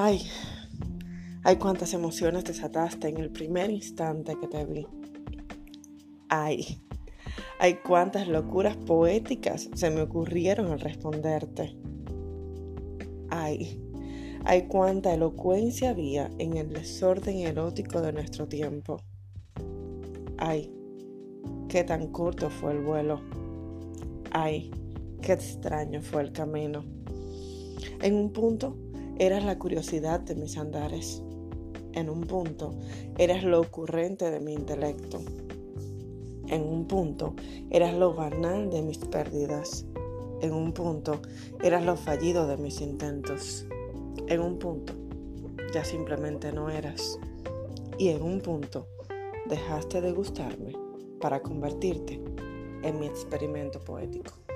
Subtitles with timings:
[0.00, 0.22] Ay,
[1.42, 4.86] ay, cuántas emociones desataste en el primer instante que te vi.
[6.28, 6.80] Ay,
[7.58, 11.76] ay, cuántas locuras poéticas se me ocurrieron al responderte.
[13.28, 13.82] Ay,
[14.44, 18.98] ay, cuánta elocuencia había en el desorden erótico de nuestro tiempo.
[20.36, 20.72] Ay,
[21.68, 23.20] qué tan corto fue el vuelo.
[24.30, 24.70] Ay,
[25.22, 26.84] qué extraño fue el camino.
[28.00, 28.76] En un punto
[29.18, 31.22] eras la curiosidad de mis andares.
[31.92, 32.74] En un punto
[33.18, 35.20] eras lo ocurrente de mi intelecto.
[36.46, 37.34] En un punto
[37.70, 39.86] eras lo banal de mis pérdidas.
[40.40, 41.20] En un punto
[41.62, 43.66] eras lo fallido de mis intentos.
[44.28, 44.92] En un punto
[45.74, 47.18] ya simplemente no eras.
[47.98, 48.86] Y en un punto
[49.48, 50.74] dejaste de gustarme
[51.20, 52.22] para convertirte
[52.82, 54.47] en mi experimento poético.